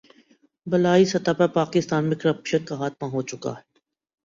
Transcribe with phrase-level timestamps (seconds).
[0.67, 3.61] بالائی سطح پر پاکستان میں کرپشن کا خاتمہ ہو چکا ہے